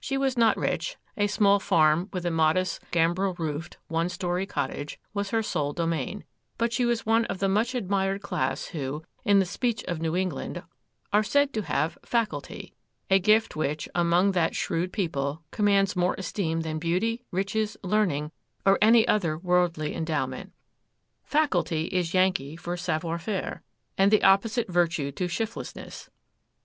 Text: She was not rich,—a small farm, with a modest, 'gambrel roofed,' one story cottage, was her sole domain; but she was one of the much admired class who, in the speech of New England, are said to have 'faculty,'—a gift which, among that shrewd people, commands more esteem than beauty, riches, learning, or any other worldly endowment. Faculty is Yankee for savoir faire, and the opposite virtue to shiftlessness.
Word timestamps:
She 0.00 0.18
was 0.18 0.36
not 0.36 0.56
rich,—a 0.56 1.28
small 1.28 1.60
farm, 1.60 2.08
with 2.12 2.26
a 2.26 2.30
modest, 2.32 2.82
'gambrel 2.90 3.34
roofed,' 3.38 3.76
one 3.86 4.08
story 4.08 4.44
cottage, 4.44 4.98
was 5.14 5.30
her 5.30 5.44
sole 5.44 5.72
domain; 5.72 6.24
but 6.58 6.72
she 6.72 6.84
was 6.84 7.06
one 7.06 7.24
of 7.26 7.38
the 7.38 7.48
much 7.48 7.76
admired 7.76 8.20
class 8.20 8.64
who, 8.74 9.04
in 9.24 9.38
the 9.38 9.44
speech 9.44 9.84
of 9.84 10.00
New 10.00 10.16
England, 10.16 10.64
are 11.12 11.22
said 11.22 11.52
to 11.54 11.62
have 11.62 11.96
'faculty,'—a 12.04 13.20
gift 13.20 13.54
which, 13.54 13.88
among 13.94 14.32
that 14.32 14.56
shrewd 14.56 14.92
people, 14.92 15.44
commands 15.52 15.94
more 15.94 16.16
esteem 16.18 16.62
than 16.62 16.80
beauty, 16.80 17.22
riches, 17.30 17.76
learning, 17.84 18.32
or 18.66 18.76
any 18.82 19.06
other 19.06 19.38
worldly 19.38 19.94
endowment. 19.94 20.52
Faculty 21.22 21.84
is 21.84 22.12
Yankee 22.12 22.56
for 22.56 22.76
savoir 22.76 23.20
faire, 23.20 23.62
and 23.96 24.10
the 24.10 24.24
opposite 24.24 24.66
virtue 24.68 25.12
to 25.12 25.28
shiftlessness. 25.28 26.10